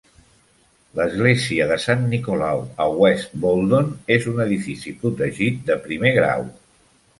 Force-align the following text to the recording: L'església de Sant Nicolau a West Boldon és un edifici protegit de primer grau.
L'església 0.99 1.67
de 1.71 1.77
Sant 1.83 2.01
Nicolau 2.13 2.63
a 2.87 2.89
West 3.03 3.37
Boldon 3.45 3.93
és 4.17 4.27
un 4.35 4.43
edifici 4.49 4.97
protegit 5.05 5.63
de 5.71 5.81
primer 5.87 6.17
grau. 6.21 6.51